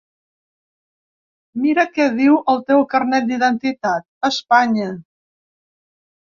Mira 1.65 1.85
què 1.97 2.07
diu 2.21 2.37
el 2.53 2.63
teu 2.71 2.81
carnet 2.95 3.29
d’identitat: 3.33 4.07
Espanya! 4.31 4.89